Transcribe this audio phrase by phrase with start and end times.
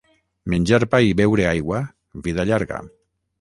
[0.53, 1.83] Menjar pa i beure aigua,
[2.29, 2.81] vida llarga.